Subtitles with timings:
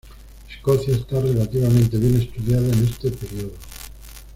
[0.49, 3.53] Escocia está relativamente bien estudiada en este periodo.